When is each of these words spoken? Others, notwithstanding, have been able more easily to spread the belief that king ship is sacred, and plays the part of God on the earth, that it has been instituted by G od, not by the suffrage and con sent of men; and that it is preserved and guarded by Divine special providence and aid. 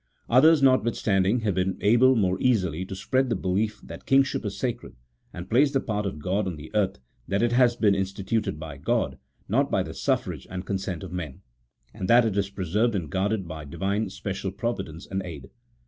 Others, 0.29 0.63
notwithstanding, 0.63 1.41
have 1.41 1.53
been 1.53 1.77
able 1.79 2.15
more 2.15 2.39
easily 2.41 2.85
to 2.85 2.95
spread 2.95 3.29
the 3.29 3.35
belief 3.35 3.79
that 3.83 4.07
king 4.07 4.23
ship 4.23 4.43
is 4.43 4.57
sacred, 4.57 4.95
and 5.31 5.47
plays 5.47 5.73
the 5.73 5.79
part 5.79 6.07
of 6.07 6.17
God 6.17 6.47
on 6.47 6.55
the 6.55 6.73
earth, 6.73 6.97
that 7.27 7.43
it 7.43 7.51
has 7.51 7.75
been 7.75 7.93
instituted 7.93 8.59
by 8.59 8.79
G 8.79 8.83
od, 8.87 9.19
not 9.47 9.69
by 9.69 9.83
the 9.83 9.93
suffrage 9.93 10.47
and 10.49 10.65
con 10.65 10.79
sent 10.79 11.03
of 11.03 11.11
men; 11.13 11.41
and 11.93 12.07
that 12.09 12.25
it 12.25 12.35
is 12.35 12.49
preserved 12.49 12.95
and 12.95 13.11
guarded 13.11 13.47
by 13.47 13.63
Divine 13.63 14.09
special 14.09 14.49
providence 14.49 15.05
and 15.05 15.21
aid. 15.23 15.51